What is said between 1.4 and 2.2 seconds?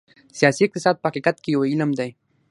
کې یو علم دی.